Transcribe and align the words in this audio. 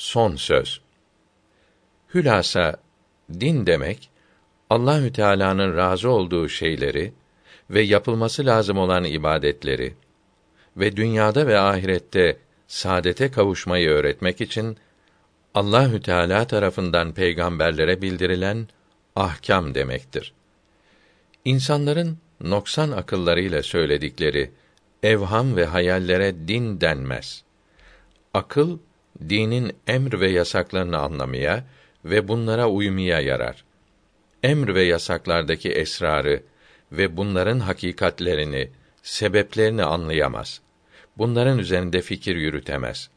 Son 0.00 0.36
söz. 0.36 0.80
Hülasa 2.14 2.76
din 3.40 3.66
demek 3.66 4.10
Allahü 4.70 5.12
Teala'nın 5.12 5.76
razı 5.76 6.10
olduğu 6.10 6.48
şeyleri 6.48 7.12
ve 7.70 7.80
yapılması 7.80 8.46
lazım 8.46 8.78
olan 8.78 9.04
ibadetleri 9.04 9.94
ve 10.76 10.96
dünyada 10.96 11.46
ve 11.46 11.58
ahirette 11.58 12.36
saadete 12.66 13.30
kavuşmayı 13.30 13.88
öğretmek 13.88 14.40
için 14.40 14.76
Allahü 15.54 16.02
Teala 16.02 16.46
tarafından 16.46 17.14
peygamberlere 17.14 18.02
bildirilen 18.02 18.68
ahkam 19.16 19.74
demektir. 19.74 20.32
İnsanların 21.44 22.18
noksan 22.40 22.90
akıllarıyla 22.90 23.62
söyledikleri 23.62 24.50
evham 25.02 25.56
ve 25.56 25.64
hayallere 25.64 26.48
din 26.48 26.80
denmez. 26.80 27.44
Akıl 28.34 28.78
dinin 29.28 29.72
emr 29.86 30.20
ve 30.20 30.30
yasaklarını 30.30 30.98
anlamaya 30.98 31.64
ve 32.04 32.28
bunlara 32.28 32.68
uymaya 32.68 33.20
yarar. 33.20 33.64
Emr 34.42 34.74
ve 34.74 34.82
yasaklardaki 34.82 35.70
esrarı 35.70 36.42
ve 36.92 37.16
bunların 37.16 37.58
hakikatlerini, 37.60 38.70
sebeplerini 39.02 39.84
anlayamaz. 39.84 40.60
Bunların 41.18 41.58
üzerinde 41.58 42.02
fikir 42.02 42.36
yürütemez. 42.36 43.10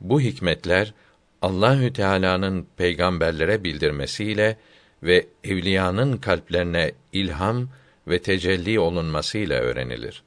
Bu 0.00 0.20
hikmetler 0.20 0.94
Allahü 1.42 1.92
Teala'nın 1.92 2.66
peygamberlere 2.76 3.64
bildirmesiyle 3.64 4.56
ve 5.02 5.26
evliyanın 5.44 6.16
kalplerine 6.16 6.92
ilham 7.12 7.68
ve 8.08 8.22
tecelli 8.22 8.80
olunmasıyla 8.80 9.60
öğrenilir. 9.60 10.22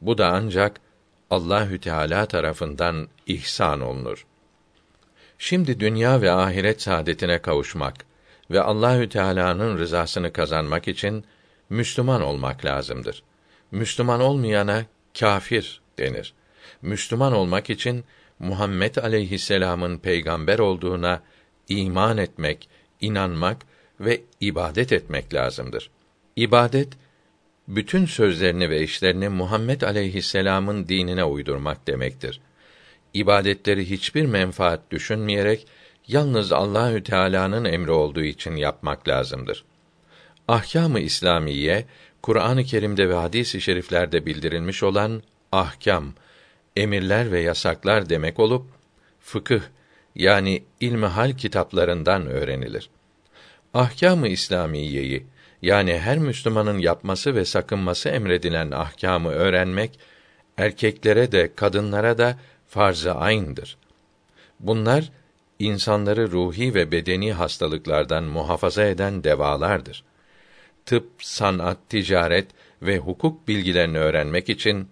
Bu 0.00 0.18
da 0.18 0.28
ancak 0.28 0.80
Allahü 1.30 1.80
Teala 1.80 2.26
tarafından 2.26 3.08
ihsan 3.26 3.80
olunur. 3.80 4.26
Şimdi 5.42 5.80
dünya 5.80 6.22
ve 6.22 6.30
ahiret 6.30 6.82
saadetine 6.82 7.38
kavuşmak 7.38 7.94
ve 8.50 8.60
Allahü 8.60 9.08
Teala'nın 9.08 9.78
rızasını 9.78 10.32
kazanmak 10.32 10.88
için 10.88 11.24
Müslüman 11.70 12.22
olmak 12.22 12.64
lazımdır. 12.64 13.22
Müslüman 13.70 14.20
olmayana 14.20 14.84
kafir 15.18 15.80
denir. 15.98 16.34
Müslüman 16.82 17.32
olmak 17.32 17.70
için 17.70 18.04
Muhammed 18.38 18.96
aleyhisselam'ın 18.96 19.98
peygamber 19.98 20.58
olduğuna 20.58 21.22
iman 21.68 22.18
etmek, 22.18 22.68
inanmak 23.00 23.56
ve 24.00 24.20
ibadet 24.40 24.92
etmek 24.92 25.34
lazımdır. 25.34 25.90
İbadet 26.36 26.88
bütün 27.68 28.06
sözlerini 28.06 28.70
ve 28.70 28.82
işlerini 28.82 29.28
Muhammed 29.28 29.80
aleyhisselam'ın 29.80 30.88
dinine 30.88 31.24
uydurmak 31.24 31.86
demektir. 31.86 32.40
İbadetleri 33.14 33.90
hiçbir 33.90 34.26
menfaat 34.26 34.90
düşünmeyerek 34.90 35.66
yalnız 36.08 36.52
Allahü 36.52 37.02
Teala'nın 37.02 37.64
emri 37.64 37.90
olduğu 37.90 38.22
için 38.22 38.56
yapmak 38.56 39.08
lazımdır. 39.08 39.64
Ahkâm-ı 40.48 41.00
İslamiye 41.00 41.84
Kur'an-ı 42.22 42.64
Kerim'de 42.64 43.08
ve 43.08 43.14
hadis-i 43.14 43.60
şeriflerde 43.60 44.26
bildirilmiş 44.26 44.82
olan 44.82 45.22
ahkam, 45.52 46.14
emirler 46.76 47.32
ve 47.32 47.40
yasaklar 47.40 48.08
demek 48.08 48.38
olup 48.38 48.66
fıkıh 49.20 49.60
yani 50.14 50.64
ilmihal 50.80 51.32
kitaplarından 51.32 52.26
öğrenilir. 52.26 52.90
Ahkâm-ı 53.74 54.28
İslamiyeyi 54.28 55.26
yani 55.62 55.98
her 55.98 56.18
Müslümanın 56.18 56.78
yapması 56.78 57.34
ve 57.34 57.44
sakınması 57.44 58.08
emredilen 58.08 58.70
ahkamı 58.70 59.30
öğrenmek 59.30 59.98
erkeklere 60.56 61.32
de 61.32 61.54
kadınlara 61.54 62.18
da 62.18 62.38
farz-ı 62.70 63.14
ayn'dır. 63.14 63.76
Bunlar 64.60 65.10
insanları 65.58 66.30
ruhi 66.30 66.74
ve 66.74 66.92
bedeni 66.92 67.32
hastalıklardan 67.32 68.24
muhafaza 68.24 68.84
eden 68.84 69.24
devalardır. 69.24 70.04
Tıp, 70.86 71.10
sanat, 71.18 71.78
ticaret 71.88 72.46
ve 72.82 72.98
hukuk 72.98 73.48
bilgilerini 73.48 73.98
öğrenmek 73.98 74.48
için 74.48 74.88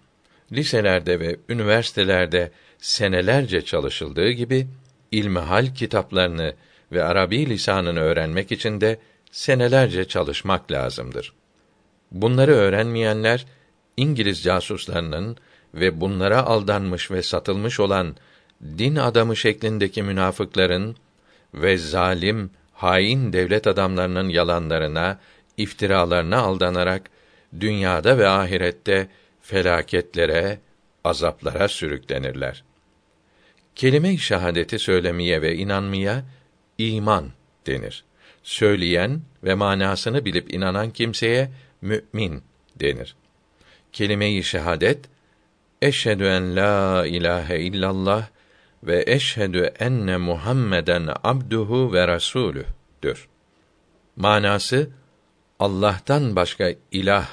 liselerde 0.51 1.19
ve 1.19 1.35
üniversitelerde 1.49 2.51
senelerce 2.77 3.65
çalışıldığı 3.65 4.31
gibi 4.31 4.67
ilmihal 5.11 5.73
kitaplarını 5.75 6.53
ve 6.91 7.03
Arabi 7.03 7.49
lisanını 7.49 7.99
öğrenmek 7.99 8.51
için 8.51 8.81
de 8.81 8.99
senelerce 9.31 10.07
çalışmak 10.07 10.71
lazımdır. 10.71 11.33
Bunları 12.11 12.51
öğrenmeyenler 12.51 13.45
İngiliz 13.97 14.43
casuslarının 14.43 15.37
ve 15.73 16.01
bunlara 16.01 16.45
aldanmış 16.45 17.11
ve 17.11 17.21
satılmış 17.23 17.79
olan 17.79 18.15
din 18.77 18.95
adamı 18.95 19.35
şeklindeki 19.35 20.03
münafıkların 20.03 20.95
ve 21.53 21.77
zalim, 21.77 22.51
hain 22.73 23.33
devlet 23.33 23.67
adamlarının 23.67 24.29
yalanlarına, 24.29 25.19
iftiralarına 25.57 26.37
aldanarak 26.37 27.09
dünyada 27.59 28.17
ve 28.17 28.27
ahirette 28.27 29.07
felaketlere, 29.41 30.59
azaplara 31.03 31.67
sürüklenirler. 31.67 32.63
Kelime-i 33.75 34.17
şahadeti 34.17 34.79
söylemeye 34.79 35.41
ve 35.41 35.55
inanmaya 35.55 36.23
iman 36.77 37.31
denir. 37.67 38.03
Söyleyen 38.43 39.21
ve 39.43 39.53
manasını 39.53 40.25
bilip 40.25 40.53
inanan 40.53 40.91
kimseye 40.91 41.51
mümin 41.81 42.43
denir. 42.75 43.15
Kelime-i 43.93 44.43
şehadet 44.43 44.99
eşhedü 45.81 46.23
en 46.23 46.55
la 46.55 47.05
ilahe 47.05 47.59
illallah 47.59 48.27
ve 48.83 49.03
eşhedü 49.07 49.73
enne 49.79 50.17
Muhammeden 50.17 51.09
abduhu 51.23 51.93
ve 51.93 52.07
rasulüdür. 52.07 53.27
Manası 54.15 54.89
Allah'tan 55.59 56.35
başka 56.35 56.73
ilah, 56.91 57.29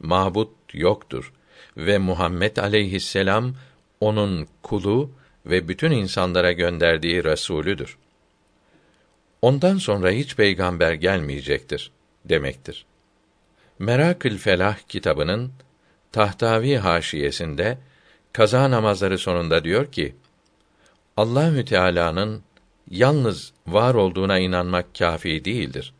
mabut 0.00 0.52
yoktur 0.72 1.32
ve 1.76 1.98
Muhammed 1.98 2.56
aleyhisselam 2.56 3.54
onun 4.00 4.48
kulu 4.62 5.10
ve 5.46 5.68
bütün 5.68 5.90
insanlara 5.90 6.52
gönderdiği 6.52 7.24
resulüdür. 7.24 7.96
Ondan 9.42 9.78
sonra 9.78 10.10
hiç 10.10 10.36
peygamber 10.36 10.92
gelmeyecektir 10.92 11.90
demektir. 12.24 12.86
Merakül 13.78 14.38
Felah 14.38 14.78
kitabının 14.78 15.52
Tahtavi 16.14 16.76
haşiyesinde 16.76 17.78
kaza 18.32 18.70
namazları 18.70 19.18
sonunda 19.18 19.64
diyor 19.64 19.92
ki: 19.92 20.14
Allahü 21.16 21.64
Teala'nın 21.64 22.42
yalnız 22.90 23.52
var 23.66 23.94
olduğuna 23.94 24.38
inanmak 24.38 24.94
kafi 24.98 25.44
değildir. 25.44 25.94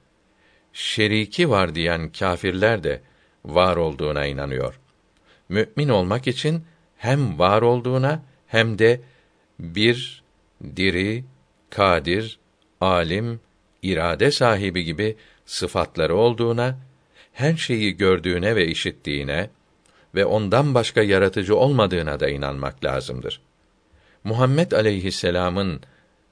Şeriki 0.73 1.51
var 1.51 1.75
diyen 1.75 2.13
kâfirler 2.13 2.85
de 2.85 3.01
var 3.45 3.77
olduğuna 3.77 4.27
inanıyor. 4.27 4.81
Mümin 5.49 5.89
olmak 5.89 6.27
için 6.27 6.65
hem 6.97 7.39
var 7.39 7.63
olduğuna 7.63 8.23
hem 8.47 8.79
de 8.79 9.01
bir, 9.59 10.23
diri, 10.77 11.25
kadir, 11.71 12.39
alim, 12.81 13.41
irade 13.83 14.31
sahibi 14.31 14.85
gibi 14.85 15.17
sıfatları 15.47 16.17
olduğuna, 16.17 16.79
her 17.33 17.57
şeyi 17.57 17.97
gördüğüne 17.97 18.57
ve 18.57 18.67
işittiğine 18.67 19.51
ve 20.15 20.25
ondan 20.25 20.75
başka 20.75 21.03
yaratıcı 21.03 21.57
olmadığına 21.57 22.21
da 22.21 22.29
inanmak 22.29 22.85
lazımdır. 22.85 23.41
Muhammed 24.25 24.73
aleyhisselam'ın 24.73 25.81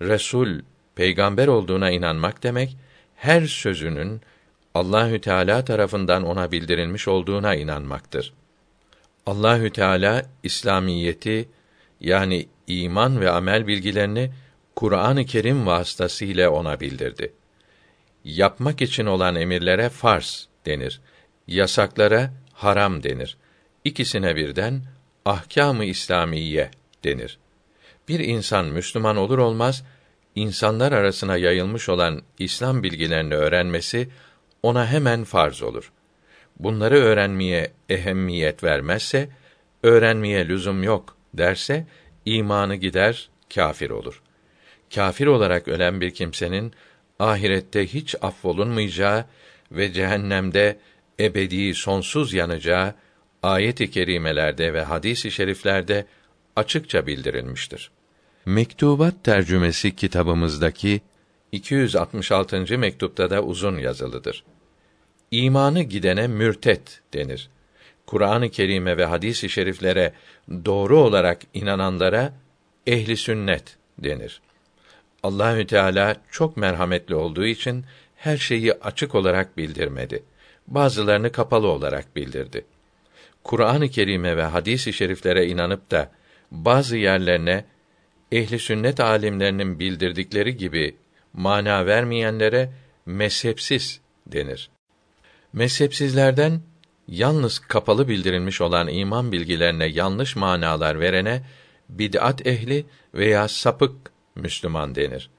resul, 0.03 0.61
peygamber 0.95 1.49
olduğuna 1.49 1.91
inanmak 1.91 2.43
demek 2.43 2.77
her 3.17 3.47
sözünün 3.47 4.21
Allahü 4.75 5.21
Teala 5.21 5.65
tarafından 5.65 6.23
ona 6.23 6.53
bildirilmiş 6.53 7.09
olduğuna 7.09 7.55
inanmaktır. 7.55 8.33
Allahü 9.27 9.71
Teala 9.71 10.23
İslamiyeti 10.43 11.49
yani 12.01 12.47
iman 12.67 13.21
ve 13.21 13.31
amel 13.31 13.67
bilgilerini 13.67 14.31
Kur'an-ı 14.77 15.25
Kerim 15.25 15.67
vasıtasıyla 15.67 16.51
ona 16.51 16.81
bildirdi. 16.81 17.33
Yapmak 18.25 18.83
için 18.83 19.07
olan 19.07 19.35
emirlere 19.35 19.89
farz 19.89 20.49
denir. 20.67 21.01
Yasaklara 21.47 22.31
haram 22.53 23.03
denir. 23.03 23.37
İkisine 23.85 24.37
birden 24.37 24.83
ahkâm-ı 25.25 25.85
İslamiye 25.85 26.71
denir. 27.05 27.39
Bir 28.09 28.21
insan 28.21 28.67
Müslüman 28.67 29.17
olur 29.17 29.39
olmaz 29.39 29.85
insanlar 30.35 30.93
arasına 30.93 31.37
yayılmış 31.37 31.89
olan 31.89 32.23
İslam 32.39 32.83
bilgilerini 32.83 33.35
öğrenmesi 33.35 34.09
ona 34.63 34.87
hemen 34.87 35.25
farz 35.25 35.63
olur. 35.63 35.93
Bunları 36.59 36.95
öğrenmeye 36.95 37.73
ehemmiyet 37.89 38.65
vermezse, 38.65 39.29
öğrenmeye 39.83 40.49
lüzum 40.49 40.83
yok 40.83 41.17
derse 41.35 41.87
imanı 42.25 42.77
gider, 42.77 43.31
kâfir 43.55 43.91
olur. 43.91 44.23
Kâfir 44.95 45.27
olarak 45.27 45.69
ölen 45.69 46.01
bir 46.01 46.15
kimsenin 46.15 46.73
ahirette 47.19 47.87
hiç 47.87 48.15
affolunmayacağı 48.23 49.25
ve 49.73 49.93
cehennemde 49.93 50.79
ebedi 51.21 51.75
sonsuz 51.75 52.35
yanacağı 52.35 52.95
ayet-i 53.43 53.91
kerimelerde 53.91 54.75
ve 54.75 54.83
hadis-i 54.83 55.31
şeriflerde 55.31 56.07
açıkça 56.57 57.07
bildirilmiştir. 57.07 57.91
Mektubat 58.47 59.25
tercümesi 59.25 59.97
kitabımızdaki 59.97 61.01
266. 61.53 62.79
mektupta 62.79 63.31
da 63.31 63.43
uzun 63.43 63.79
yazılıdır. 63.79 64.45
İmanı 65.31 65.83
gidene 65.83 66.27
mürtet 66.27 67.01
denir. 67.15 67.51
Kur'an-ı 68.07 68.51
Kerim'e 68.51 68.97
ve 68.97 69.05
hadis-i 69.05 69.49
şeriflere 69.49 70.13
doğru 70.65 70.99
olarak 70.99 71.43
inananlara 71.55 72.33
ehli 72.87 73.17
sünnet 73.17 73.77
denir. 73.99 74.41
Allahü 75.23 75.67
Teala 75.67 76.17
çok 76.31 76.57
merhametli 76.57 77.15
olduğu 77.15 77.47
için 77.47 77.85
her 78.17 78.37
şeyi 78.37 78.73
açık 78.73 79.15
olarak 79.15 79.57
bildirmedi. 79.57 80.23
Bazılarını 80.67 81.33
kapalı 81.33 81.67
olarak 81.69 82.17
bildirdi. 82.17 82.65
Kur'an-ı 83.45 83.89
Kerim'e 83.89 84.37
ve 84.37 84.43
hadis-i 84.43 84.93
şeriflere 84.93 85.47
inanıp 85.47 85.91
da 85.91 86.11
bazı 86.51 86.97
yerlerine 86.97 87.65
ehli 88.33 88.59
sünnet 88.59 89.01
alimlerinin 89.01 89.79
bildirdikleri 89.79 90.57
gibi 90.57 90.97
mana 91.33 91.87
vermeyenlere 91.87 92.73
mezhepsiz 93.07 94.01
denir. 94.27 94.71
Mezhepsizlerden 95.53 96.61
yalnız 97.09 97.59
kapalı 97.59 98.09
bildirilmiş 98.09 98.61
olan 98.61 98.89
iman 98.89 99.33
bilgilerine 99.33 99.87
yanlış 99.87 100.37
manalar 100.37 101.01
verene 101.01 101.43
bid'at 101.89 102.47
ehli 102.47 102.87
veya 103.15 103.49
sapık 103.49 104.13
Müslüman 104.35 104.95
denir. 104.95 105.31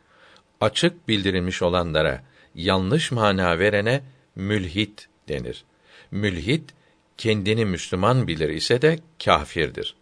Açık 0.62 1.08
bildirilmiş 1.08 1.62
olanlara 1.62 2.24
yanlış 2.56 3.12
mana 3.12 3.60
verene 3.60 4.02
mülhit 4.36 5.08
denir. 5.28 5.64
Mülhit 6.12 6.74
kendini 7.18 7.66
Müslüman 7.66 8.28
bilir 8.28 8.50
ise 8.50 8.82
de 8.82 9.00
kâfirdir. 9.26 9.96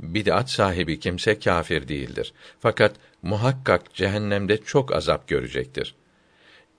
Bid'at 0.00 0.50
sahibi 0.50 1.00
kimse 1.00 1.38
kâfir 1.38 1.88
değildir. 1.88 2.32
Fakat 2.60 2.96
muhakkak 3.22 3.94
cehennemde 3.94 4.56
çok 4.56 4.94
azap 4.94 5.28
görecektir. 5.28 5.94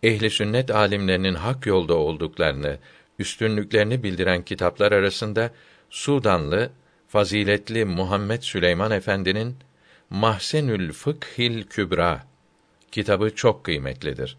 Ehli 0.04 0.30
sünnet 0.30 0.72
alimlerinin 0.72 1.36
hak 1.36 1.66
yolda 1.66 1.96
olduklarını, 1.96 2.78
üstünlüklerini 3.20 4.04
bildiren 4.04 4.42
kitaplar 4.42 4.92
arasında 4.92 5.52
Sudanlı 5.90 6.72
faziletli 7.08 7.86
Muhammed 7.86 8.42
Süleyman 8.42 8.92
Efendi'nin 8.92 9.56
Mahsenül 10.10 10.92
Fıkhil 10.92 11.64
Kübra 11.64 12.24
kitabı 12.92 13.36
çok 13.36 13.64
kıymetlidir. 13.64 14.38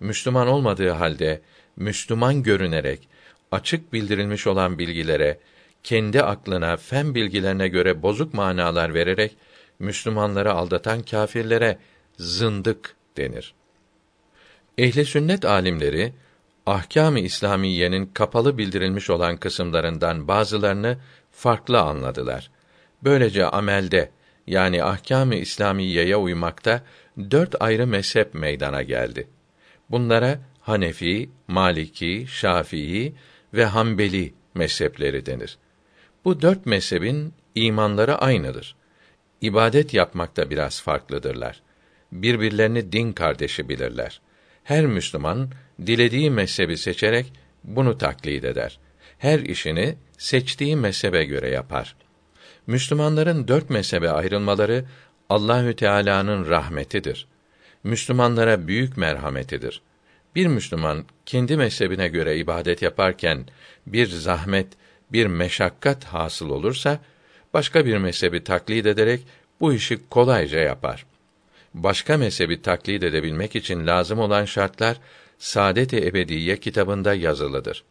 Müslüman 0.00 0.48
olmadığı 0.48 0.90
halde 0.90 1.40
Müslüman 1.76 2.42
görünerek 2.42 3.08
açık 3.54 3.92
bildirilmiş 3.92 4.46
olan 4.46 4.78
bilgilere 4.78 5.38
kendi 5.82 6.22
aklına, 6.22 6.76
fen 6.76 7.14
bilgilerine 7.14 7.68
göre 7.68 8.02
bozuk 8.02 8.34
manalar 8.34 8.94
vererek 8.94 9.36
Müslümanları 9.78 10.52
aldatan 10.52 11.02
kâfirlere 11.02 11.78
zındık 12.16 12.96
denir. 13.16 13.54
Ehli 14.78 15.04
sünnet 15.04 15.44
alimleri 15.44 16.12
ahkâm-ı 16.66 17.20
İslamiyenin 17.20 18.06
kapalı 18.06 18.58
bildirilmiş 18.58 19.10
olan 19.10 19.36
kısımlarından 19.36 20.28
bazılarını 20.28 20.98
farklı 21.30 21.80
anladılar. 21.80 22.50
Böylece 23.04 23.46
amelde 23.46 24.10
yani 24.46 24.84
ahkâm-ı 24.84 25.34
İslamiyeye 25.34 26.16
uymakta 26.16 26.82
dört 27.30 27.62
ayrı 27.62 27.86
mezhep 27.86 28.34
meydana 28.34 28.82
geldi. 28.82 29.28
Bunlara 29.90 30.38
Hanefi, 30.60 31.30
Maliki, 31.48 32.26
Şafii 32.28 33.14
ve 33.54 33.64
Hanbeli 33.64 34.34
mezhepleri 34.54 35.26
denir. 35.26 35.58
Bu 36.24 36.42
dört 36.42 36.66
mezhebin 36.66 37.34
imanları 37.54 38.18
aynıdır. 38.18 38.76
İbadet 39.40 39.94
yapmakta 39.94 40.50
biraz 40.50 40.82
farklıdırlar. 40.82 41.62
Birbirlerini 42.12 42.92
din 42.92 43.12
kardeşi 43.12 43.68
bilirler. 43.68 44.20
Her 44.64 44.86
Müslüman 44.86 45.50
dilediği 45.86 46.30
mezhebi 46.30 46.76
seçerek 46.76 47.32
bunu 47.64 47.98
taklit 47.98 48.44
eder. 48.44 48.78
Her 49.18 49.40
işini 49.40 49.96
seçtiği 50.18 50.76
mezhebe 50.76 51.24
göre 51.24 51.48
yapar. 51.48 51.96
Müslümanların 52.66 53.48
dört 53.48 53.70
mezhebe 53.70 54.10
ayrılmaları 54.10 54.84
Allahü 55.28 55.76
Teala'nın 55.76 56.48
rahmetidir. 56.48 57.26
Müslümanlara 57.84 58.66
büyük 58.66 58.96
merhametidir. 58.96 59.82
Bir 60.34 60.46
Müslüman 60.46 61.04
kendi 61.26 61.56
mezhebine 61.56 62.08
göre 62.08 62.36
ibadet 62.36 62.82
yaparken 62.82 63.46
bir 63.86 64.06
zahmet, 64.06 64.68
bir 65.12 65.26
meşakkat 65.26 66.04
hasıl 66.04 66.50
olursa 66.50 67.00
başka 67.54 67.86
bir 67.86 67.96
mezhebi 67.96 68.44
taklit 68.44 68.86
ederek 68.86 69.20
bu 69.60 69.72
işi 69.72 70.08
kolayca 70.10 70.58
yapar. 70.58 71.06
Başka 71.74 72.16
mezhebi 72.16 72.62
taklit 72.62 73.02
edebilmek 73.02 73.56
için 73.56 73.86
lazım 73.86 74.18
olan 74.18 74.44
şartlar 74.44 75.00
Saadet-i 75.38 76.06
Ebediye 76.06 76.56
kitabında 76.60 77.14
yazılıdır. 77.14 77.84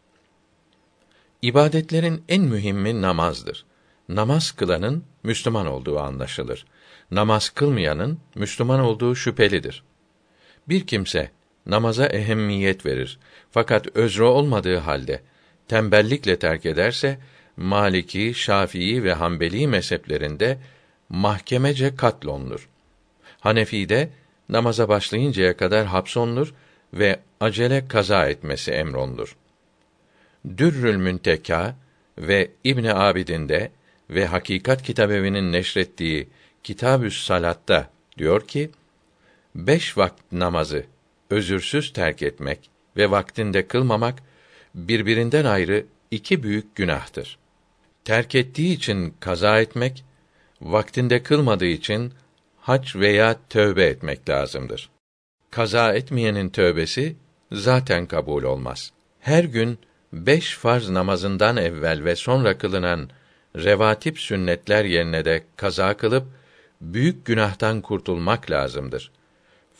İbadetlerin 1.41 2.23
en 2.29 2.41
mühimi 2.41 3.01
namazdır. 3.01 3.65
Namaz 4.09 4.51
kılanın 4.51 5.03
Müslüman 5.23 5.67
olduğu 5.67 5.99
anlaşılır. 5.99 6.65
Namaz 7.11 7.49
kılmayanın 7.49 8.19
Müslüman 8.35 8.79
olduğu 8.79 9.15
şüphelidir. 9.15 9.83
Bir 10.69 10.87
kimse 10.87 11.31
namaza 11.65 12.05
ehemmiyet 12.05 12.85
verir 12.85 13.19
fakat 13.51 13.87
özrü 13.95 14.23
olmadığı 14.23 14.77
halde 14.77 15.21
tembellikle 15.67 16.39
terk 16.39 16.65
ederse 16.65 17.19
Maliki, 17.57 18.33
Şafii 18.33 19.03
ve 19.03 19.13
Hanbeli 19.13 19.67
mezheplerinde 19.67 20.57
mahkemece 21.09 21.95
katlonlur. 21.95 22.69
Hanefi'de 23.39 24.09
namaza 24.49 24.89
başlayıncaya 24.89 25.57
kadar 25.57 25.85
hapsonlur 25.85 26.53
ve 26.93 27.19
acele 27.39 27.87
kaza 27.87 28.27
etmesi 28.27 28.71
emrolunur. 28.71 29.35
Dürrül 30.57 30.97
Münteka 30.97 31.75
ve 32.17 32.51
İbn 32.63 32.85
Abidin'de 32.85 33.71
ve 34.09 34.25
Hakikat 34.25 34.83
Kitabevi'nin 34.83 35.51
neşrettiği 35.51 36.29
Kitabü's 36.63 37.23
Salat'ta 37.23 37.89
diyor 38.17 38.47
ki: 38.47 38.71
Beş 39.55 39.97
vakit 39.97 40.31
namazı 40.31 40.85
özürsüz 41.33 41.93
terk 41.93 42.21
etmek 42.21 42.69
ve 42.97 43.11
vaktinde 43.11 43.67
kılmamak 43.67 44.19
birbirinden 44.75 45.45
ayrı 45.45 45.85
iki 46.11 46.43
büyük 46.43 46.75
günahtır. 46.75 47.37
Terk 48.05 48.35
ettiği 48.35 48.73
için 48.73 49.13
kaza 49.19 49.59
etmek, 49.59 50.05
vaktinde 50.61 51.23
kılmadığı 51.23 51.65
için 51.65 52.13
hac 52.59 52.95
veya 52.95 53.35
tövbe 53.49 53.85
etmek 53.85 54.29
lazımdır. 54.29 54.89
Kaza 55.51 55.93
etmeyenin 55.93 56.49
tövbesi 56.49 57.15
zaten 57.51 58.05
kabul 58.05 58.43
olmaz. 58.43 58.91
Her 59.19 59.43
gün 59.43 59.79
beş 60.13 60.55
farz 60.57 60.89
namazından 60.89 61.57
evvel 61.57 62.03
ve 62.03 62.15
sonra 62.15 62.57
kılınan 62.57 63.09
revatip 63.55 64.19
sünnetler 64.19 64.85
yerine 64.85 65.25
de 65.25 65.43
kaza 65.55 65.97
kılıp 65.97 66.27
büyük 66.81 67.25
günahtan 67.25 67.81
kurtulmak 67.81 68.51
lazımdır. 68.51 69.11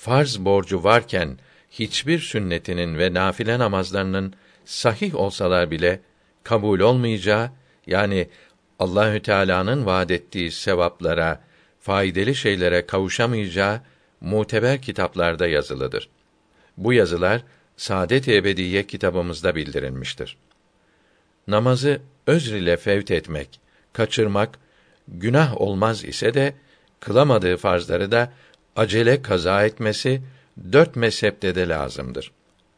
Farz 0.04 0.40
borcu 0.40 0.84
varken 0.84 1.38
hiçbir 1.72 2.20
sünnetinin 2.20 3.00
ve 3.00 3.14
nafile 3.14 3.60
namazlarının 3.60 4.34
sahih 4.66 5.16
olsalar 5.16 5.72
bile 5.72 6.00
kabul 6.44 6.80
olmayacağı 6.80 7.52
yani 7.88 8.30
Allahü 8.80 9.22
Teala'nın 9.22 9.86
vaad 9.86 10.10
ettiği 10.10 10.52
sevaplara, 10.52 11.42
faydalı 11.80 12.36
şeylere 12.36 12.86
kavuşamayacağı 12.86 13.82
muteber 14.22 14.82
kitaplarda 14.82 15.48
yazılıdır. 15.48 16.10
Bu 16.78 16.94
yazılar 16.94 17.42
Saadet-i 17.78 18.36
Ebediye 18.36 18.88
kitabımızda 18.88 19.56
bildirilmiştir. 19.56 20.38
Namazı 21.48 22.02
özr 22.28 22.54
ile 22.54 22.78
fevt 22.78 23.12
etmek, 23.12 23.60
kaçırmak 23.94 24.60
günah 25.08 25.62
olmaz 25.62 26.04
ise 26.04 26.34
de 26.34 26.54
kılamadığı 27.00 27.58
farzları 27.58 28.12
da 28.12 28.34
acele 28.76 29.22
kaza 29.22 29.66
etmesi 29.66 30.22
dört 30.72 30.96
mezhepte 30.96 31.56
de 31.56 31.68
lazımdır. 31.68 32.32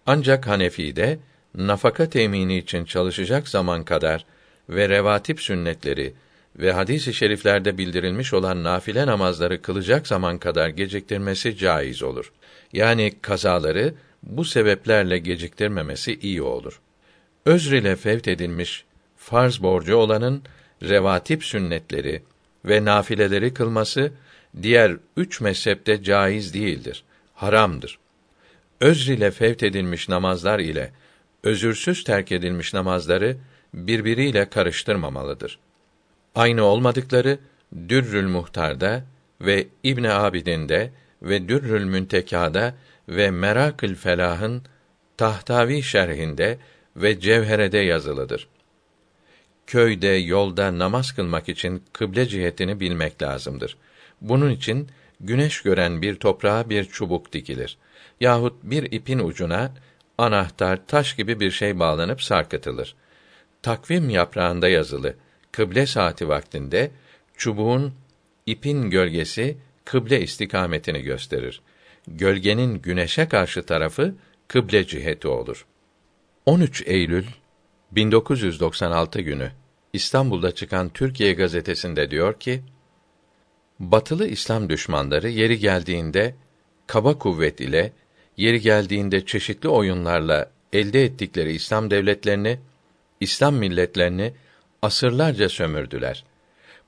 Ancak 0.06 0.48
Hanefi'de 0.48 1.20
nafaka 1.56 2.10
temini 2.10 2.58
için 2.58 2.86
çalışacak 2.86 3.50
zaman 3.50 3.84
kadar 3.84 4.26
ve 4.70 4.90
revatip 4.90 5.42
sünnetleri 5.42 6.14
ve 6.60 6.72
hadis-i 6.72 7.14
şeriflerde 7.14 7.78
bildirilmiş 7.78 8.34
olan 8.34 8.64
nafile 8.64 9.08
namazları 9.08 9.62
kılacak 9.62 10.08
zaman 10.08 10.38
kadar 10.38 10.70
geciktirmesi 10.70 11.58
caiz 11.58 12.04
olur. 12.04 12.32
Yani 12.74 13.14
kazaları 13.22 13.94
bu 14.24 14.46
sebeplerle 14.46 15.18
geciktirmemesi 15.18 16.20
iyi 16.22 16.42
olur. 16.42 16.80
Özr 17.46 17.74
ile 17.74 17.96
fevt 17.96 18.28
edilmiş 18.28 18.86
farz 19.18 19.62
borcu 19.62 19.96
olanın 19.96 20.44
revatip 20.84 21.44
sünnetleri 21.44 22.24
ve 22.66 22.86
nafileleri 22.86 23.54
kılması 23.54 24.12
diğer 24.62 24.98
üç 25.18 25.42
mezhepte 25.42 26.04
caiz 26.04 26.54
değildir, 26.54 27.04
haramdır. 27.34 28.00
Özr 28.82 29.12
ile 29.12 29.32
fevt 29.32 29.64
edilmiş 29.64 30.10
namazlar 30.10 30.60
ile 30.60 30.92
özürsüz 31.44 32.04
terk 32.04 32.32
edilmiş 32.32 32.74
namazları 32.74 33.38
birbiriyle 33.74 34.50
karıştırmamalıdır. 34.50 35.60
Aynı 36.36 36.64
olmadıkları 36.64 37.40
Dürrül 37.90 38.28
Muhtar'da 38.28 39.04
ve 39.42 39.68
İbn 39.84 40.04
Abidin'de 40.04 40.92
ve 41.22 41.48
Dürrül 41.48 41.86
Müntekâ'da 41.86 42.76
ve 43.10 43.32
Merakül 43.32 43.96
Felah'ın 43.96 44.64
Tahtavi 45.18 45.84
şerhinde 45.84 46.58
ve 46.96 47.20
Cevhere'de 47.20 47.78
yazılıdır. 47.78 48.48
Köyde, 49.68 50.08
yolda 50.08 50.80
namaz 50.80 51.12
kılmak 51.12 51.50
için 51.50 51.84
kıble 51.94 52.28
cihetini 52.28 52.80
bilmek 52.80 53.22
lazımdır. 53.22 53.78
Bunun 54.22 54.52
için 54.52 54.90
güneş 55.20 55.62
gören 55.62 56.02
bir 56.02 56.16
toprağa 56.16 56.70
bir 56.70 56.86
çubuk 56.86 57.34
dikilir. 57.34 57.78
Yahut 58.22 58.54
bir 58.64 58.92
ipin 58.92 59.20
ucuna 59.20 59.72
anahtar, 60.18 60.88
taş 60.88 61.16
gibi 61.16 61.40
bir 61.40 61.52
şey 61.52 61.80
bağlanıp 61.80 62.22
sarkıtılır. 62.22 62.96
Takvim 63.62 64.10
yaprağında 64.10 64.70
yazılı 64.70 65.16
kıble 65.52 65.86
saati 65.86 66.28
vaktinde 66.28 66.92
çubuğun 67.38 67.94
ipin 68.46 68.90
gölgesi 68.90 69.58
kıble 69.86 70.22
istikametini 70.22 71.02
gösterir. 71.02 71.62
Gölgenin 72.08 72.82
güneşe 72.82 73.28
karşı 73.28 73.64
tarafı 73.64 74.16
kıble 74.48 74.88
ciheti 74.88 75.28
olur. 75.28 75.66
13 76.46 76.84
Eylül 76.86 77.26
1996 77.92 79.22
günü 79.22 79.52
İstanbul'da 79.94 80.56
çıkan 80.56 80.90
Türkiye 80.90 81.34
gazetesinde 81.34 82.12
diyor 82.12 82.40
ki: 82.40 82.64
Batılı 83.80 84.28
İslam 84.28 84.70
düşmanları 84.70 85.30
yeri 85.30 85.60
geldiğinde 85.60 86.36
kaba 86.88 87.18
kuvvet 87.20 87.62
ile, 87.62 87.92
yeri 88.38 88.62
geldiğinde 88.62 89.26
çeşitli 89.26 89.70
oyunlarla 89.70 90.52
elde 90.74 91.04
ettikleri 91.04 91.54
İslam 91.54 91.92
devletlerini, 91.92 92.60
İslam 93.20 93.56
milletlerini 93.56 94.34
asırlarca 94.82 95.50
sömürdüler. 95.50 96.24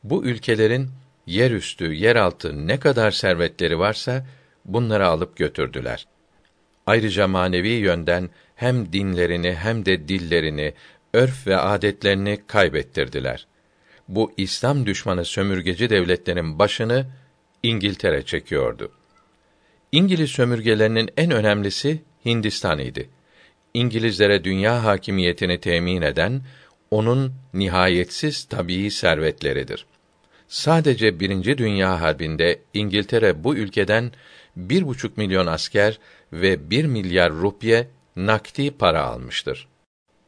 Bu 0.04 0.26
ülkelerin 0.26 0.90
yerüstü, 1.26 1.94
yeraltı 1.94 2.68
ne 2.68 2.80
kadar 2.80 3.12
servetleri 3.12 3.80
varsa 3.80 4.26
bunları 4.66 5.08
alıp 5.08 5.38
götürdüler. 5.38 6.08
Ayrıca 6.86 7.28
manevi 7.28 7.70
yönden 7.70 8.30
hem 8.56 8.94
dinlerini 8.94 9.54
hem 9.54 9.86
de 9.86 10.08
dillerini, 10.08 10.74
örf 11.14 11.48
ve 11.48 11.58
adetlerini 11.58 12.40
kaybettirdiler. 12.48 13.48
Bu 14.08 14.32
İslam 14.38 14.86
düşmanı 14.86 15.26
sömürgeci 15.26 15.90
devletlerin 15.90 16.60
başını 16.60 17.08
İngiltere 17.64 18.26
çekiyordu. 18.26 18.92
İngiliz 19.92 20.32
sömürgelerinin 20.32 21.10
en 21.18 21.32
önemlisi 21.32 22.02
Hindistan 22.26 22.80
idi. 22.80 23.10
İngilizlere 23.74 24.44
dünya 24.44 24.84
hakimiyetini 24.84 25.60
temin 25.60 26.02
eden 26.02 26.42
onun 26.92 27.34
nihayetsiz 27.54 28.44
tabii 28.44 28.92
servetleridir. 28.92 29.86
Sadece 30.48 31.20
Birinci 31.20 31.58
Dünya 31.58 32.02
Harbi'nde 32.02 32.60
İngiltere 32.74 33.44
bu 33.44 33.56
ülkeden 33.56 34.12
bir 34.56 34.88
buçuk 34.88 35.18
milyon 35.18 35.48
asker 35.48 36.00
ve 36.34 36.70
bir 36.70 36.86
milyar 36.86 37.32
rupye 37.32 37.88
nakdi 38.16 38.72
para 38.72 39.04
almıştır. 39.04 39.68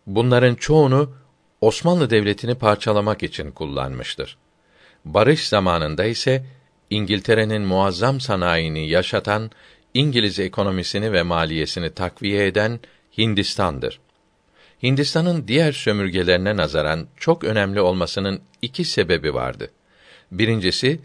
Bunların 0.08 0.56
çoğunu 0.56 1.14
Osmanlı 1.62 2.10
Devleti'ni 2.10 2.56
parçalamak 2.56 3.24
için 3.24 3.52
kullanmıştır. 3.52 4.38
Barış 5.06 5.48
zamanında 5.48 6.06
ise 6.06 6.46
İngiltere'nin 6.90 7.62
muazzam 7.62 8.20
sanayini 8.20 8.90
yaşatan, 8.90 9.52
İngiliz 9.94 10.40
ekonomisini 10.40 11.14
ve 11.14 11.24
maliyesini 11.24 11.90
takviye 11.90 12.48
eden 12.48 12.80
Hindistan'dır. 13.18 14.00
Hindistan'ın 14.84 15.48
diğer 15.48 15.72
sömürgelerine 15.72 16.58
nazaran 16.58 17.08
çok 17.18 17.44
önemli 17.44 17.82
olmasının 17.82 18.42
iki 18.62 18.86
sebebi 18.86 19.34
vardı. 19.34 19.72
Birincisi, 20.32 21.00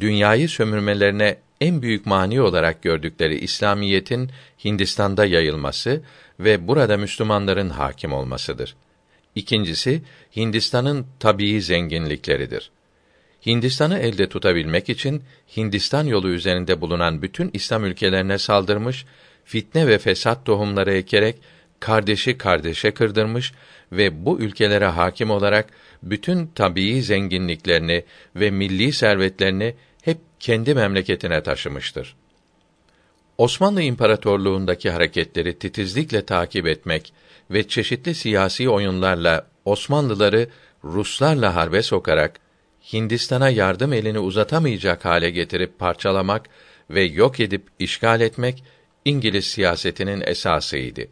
dünyayı 0.00 0.48
sömürmelerine 0.48 1.36
en 1.60 1.82
büyük 1.82 2.06
mani 2.06 2.40
olarak 2.40 2.82
gördükleri 2.82 3.38
İslamiyetin 3.38 4.30
Hindistan'da 4.64 5.24
yayılması 5.24 6.02
ve 6.40 6.68
burada 6.68 6.96
Müslümanların 6.96 7.70
hakim 7.70 8.12
olmasıdır. 8.12 8.76
İkincisi, 9.34 10.02
Hindistan'ın 10.36 11.06
tabii 11.20 11.62
zenginlikleridir. 11.62 12.70
Hindistan'ı 13.46 13.98
elde 13.98 14.28
tutabilmek 14.28 14.88
için 14.88 15.22
Hindistan 15.56 16.06
yolu 16.06 16.28
üzerinde 16.28 16.80
bulunan 16.80 17.22
bütün 17.22 17.50
İslam 17.52 17.84
ülkelerine 17.84 18.38
saldırmış, 18.38 19.06
fitne 19.44 19.86
ve 19.86 19.98
fesat 19.98 20.46
tohumları 20.46 20.92
ekerek 20.92 21.36
kardeşi 21.80 22.38
kardeşe 22.38 22.94
kırdırmış 22.94 23.52
ve 23.92 24.24
bu 24.24 24.40
ülkelere 24.40 24.86
hakim 24.86 25.30
olarak 25.30 25.66
bütün 26.02 26.46
tabii 26.46 27.02
zenginliklerini 27.02 28.04
ve 28.36 28.50
milli 28.50 28.92
servetlerini 28.92 29.74
hep 30.02 30.18
kendi 30.40 30.74
memleketine 30.74 31.42
taşımıştır. 31.42 32.16
Osmanlı 33.40 33.82
İmparatorluğundaki 33.82 34.90
hareketleri 34.90 35.58
titizlikle 35.58 36.24
takip 36.24 36.66
etmek 36.66 37.12
ve 37.50 37.68
çeşitli 37.68 38.14
siyasi 38.14 38.68
oyunlarla 38.68 39.46
Osmanlıları 39.64 40.48
Ruslarla 40.84 41.54
harbe 41.54 41.82
sokarak 41.82 42.40
Hindistan'a 42.92 43.48
yardım 43.48 43.92
elini 43.92 44.18
uzatamayacak 44.18 45.04
hale 45.04 45.30
getirip 45.30 45.78
parçalamak 45.78 46.48
ve 46.90 47.02
yok 47.02 47.40
edip 47.40 47.62
işgal 47.78 48.20
etmek 48.20 48.64
İngiliz 49.04 49.46
siyasetinin 49.46 50.22
esasıydı. 50.26 51.02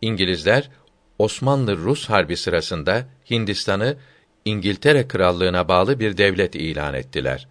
İngilizler 0.00 0.70
Osmanlı-Rus 1.18 2.10
harbi 2.10 2.36
sırasında 2.36 3.06
Hindistan'ı 3.30 3.96
İngiltere 4.44 5.08
krallığına 5.08 5.68
bağlı 5.68 6.00
bir 6.00 6.16
devlet 6.16 6.54
ilan 6.54 6.94
ettiler. 6.94 7.48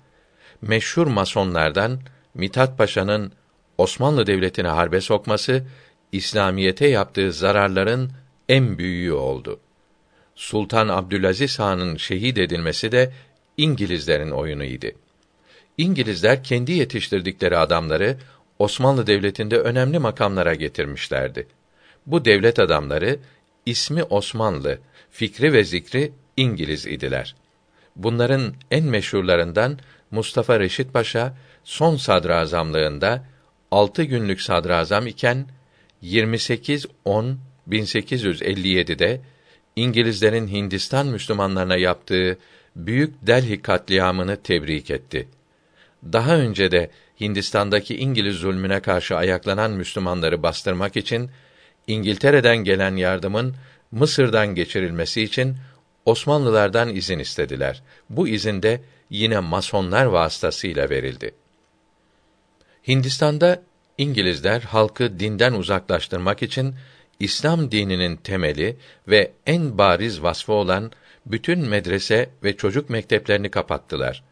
Meşhur 0.62 1.08
masonlardan 1.08 2.00
Mithat 2.34 2.78
Paşa'nın 2.78 3.34
Osmanlı 3.78 4.28
devletini 4.28 4.68
harbe 4.68 5.02
sokması 5.02 5.64
İslamiyete 6.12 6.88
yaptığı 6.88 7.34
zararların 7.34 8.12
en 8.50 8.78
büyüğü 8.78 9.14
oldu. 9.14 9.60
Sultan 10.36 10.88
Abdülaziz 10.88 11.60
Han'ın 11.60 11.98
şehit 11.98 12.38
edilmesi 12.38 12.92
de 12.92 13.14
İngilizlerin 13.58 14.32
oyunuydu. 14.32 14.88
İngilizler 15.78 16.44
kendi 16.44 16.72
yetiştirdikleri 16.72 17.58
adamları 17.58 18.18
Osmanlı 18.60 19.08
devletinde 19.08 19.58
önemli 19.58 20.00
makamlara 20.00 20.56
getirmişlerdi. 20.56 21.48
Bu 22.06 22.26
devlet 22.26 22.60
adamları 22.60 23.20
ismi 23.66 24.04
Osmanlı, 24.04 24.80
fikri 25.12 25.54
ve 25.54 25.64
zikri 25.64 26.12
İngiliz 26.38 26.86
idiler. 26.86 27.36
Bunların 27.96 28.54
en 28.72 28.86
meşhurlarından 28.86 29.80
Mustafa 30.12 30.60
Reşit 30.60 30.94
Paşa 30.94 31.38
son 31.64 31.98
sadrazamlığında 31.98 33.24
altı 33.72 34.04
günlük 34.04 34.42
sadrazam 34.42 35.08
iken 35.08 35.48
28 36.02 36.86
10 37.06 37.40
1857'de 37.70 39.22
İngilizlerin 39.76 40.48
Hindistan 40.48 41.08
Müslümanlarına 41.08 41.78
yaptığı 41.78 42.38
büyük 42.76 43.28
Delhi 43.28 43.62
katliamını 43.62 44.42
tebrik 44.42 44.92
etti. 44.92 45.28
Daha 46.04 46.38
önce 46.38 46.72
de 46.72 46.92
Hindistan'daki 47.22 47.98
İngiliz 47.98 48.36
zulmüne 48.36 48.80
karşı 48.80 49.16
ayaklanan 49.16 49.72
Müslümanları 49.72 50.44
bastırmak 50.44 50.98
için 50.98 51.30
İngiltere'den 51.88 52.58
gelen 52.58 52.96
yardımın 52.96 53.56
Mısır'dan 53.92 54.56
geçirilmesi 54.56 55.22
için 55.22 55.58
Osmanlılardan 56.06 56.96
izin 56.96 57.20
istediler. 57.20 57.84
Bu 58.10 58.28
izin 58.28 58.64
de 58.64 58.82
yine 59.10 59.40
masonlar 59.40 60.06
vasıtasıyla 60.06 60.90
verildi. 60.90 61.41
Hindistan'da 62.88 63.64
İngilizler 63.98 64.62
halkı 64.62 65.20
dinden 65.20 65.54
uzaklaştırmak 65.54 66.44
için 66.44 66.76
İslam 67.20 67.72
dininin 67.72 68.16
temeli 68.16 68.78
ve 69.08 69.32
en 69.46 69.78
bariz 69.78 70.24
vasfı 70.24 70.54
olan 70.54 70.92
bütün 71.26 71.60
medrese 71.60 72.30
ve 72.44 72.58
çocuk 72.58 72.90
mekteplerini 72.90 73.52
kapattılar. 73.52 74.24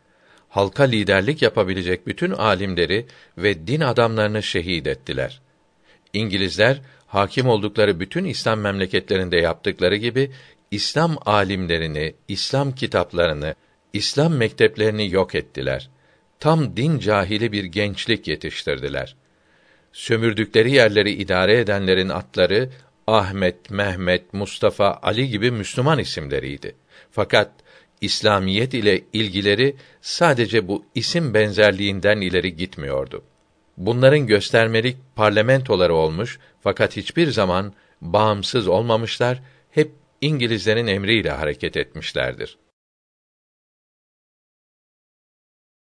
Halka 0.50 0.84
liderlik 0.84 1.42
yapabilecek 1.42 2.08
bütün 2.08 2.32
alimleri 2.32 3.06
ve 3.38 3.68
din 3.68 3.82
adamlarını 3.82 4.44
şehit 4.44 4.88
ettiler. 4.88 5.42
İngilizler 6.14 6.82
hakim 7.08 7.48
oldukları 7.48 8.00
bütün 8.00 8.26
İslam 8.26 8.60
memleketlerinde 8.60 9.38
yaptıkları 9.38 9.96
gibi 9.96 10.32
İslam 10.72 11.18
alimlerini, 11.26 12.14
İslam 12.28 12.76
kitaplarını, 12.76 13.56
İslam 13.94 14.34
mekteplerini 14.34 15.12
yok 15.12 15.36
ettiler. 15.36 15.90
Tam 16.40 16.78
din 16.78 17.00
cahili 17.00 17.52
bir 17.52 17.64
gençlik 17.64 18.28
yetiştirdiler. 18.28 19.16
Sömürdükleri 19.94 20.72
yerleri 20.72 21.12
idare 21.12 21.60
edenlerin 21.60 22.10
atları 22.10 22.70
Ahmet, 23.08 23.70
Mehmet, 23.70 24.34
Mustafa, 24.34 25.00
Ali 25.04 25.30
gibi 25.30 25.52
Müslüman 25.52 26.00
isimleriydi. 26.00 26.76
Fakat 27.12 27.52
İslamiyet 28.02 28.74
ile 28.74 29.02
ilgileri 29.14 29.76
sadece 30.02 30.68
bu 30.68 30.86
isim 30.96 31.34
benzerliğinden 31.34 32.22
ileri 32.22 32.56
gitmiyordu. 32.56 33.24
Bunların 33.78 34.28
göstermelik 34.28 34.98
parlamentoları 35.16 35.94
olmuş 35.94 36.40
fakat 36.62 36.98
hiçbir 36.98 37.32
zaman 37.32 37.74
bağımsız 38.02 38.68
olmamışlar, 38.68 39.42
hep 39.72 39.92
İngilizlerin 40.22 40.88
emriyle 40.88 41.32
hareket 41.32 41.78
etmişlerdir. 41.78 42.58